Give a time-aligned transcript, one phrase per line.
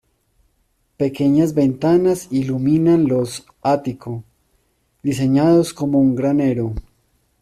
[0.97, 4.23] Pequeñas ventanas iluminan los ático,
[5.03, 6.73] diseñados como un granero.